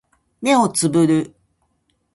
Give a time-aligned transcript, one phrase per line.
[0.41, 1.35] 目をつぶる